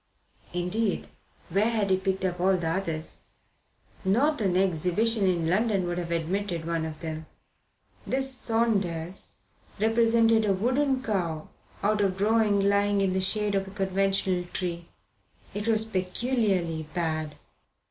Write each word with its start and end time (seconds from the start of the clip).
Indeed, 0.51 1.09
where 1.49 1.69
had 1.69 1.91
he 1.91 1.97
picked 1.97 2.25
up 2.25 2.39
all 2.39 2.57
the 2.57 2.67
others? 2.69 3.25
Not 4.03 4.41
an 4.41 4.57
exhibition 4.57 5.27
in 5.27 5.47
London 5.47 5.85
would 5.85 5.99
have 5.99 6.09
admitted 6.09 6.65
one 6.65 6.85
of 6.85 7.01
them. 7.01 7.27
This 8.07 8.33
"Saunders" 8.35 9.33
represented 9.79 10.43
a 10.45 10.53
wooden 10.53 11.03
cow 11.03 11.49
out 11.83 12.01
of 12.01 12.17
drawing 12.17 12.61
lying 12.61 12.99
in 12.99 13.13
the 13.13 13.21
shade 13.21 13.53
of 13.53 13.67
a 13.67 13.69
conventional 13.69 14.45
tree. 14.53 14.87
It 15.53 15.67
was 15.67 15.85
peculiarly 15.85 16.87
bad. 16.95 17.35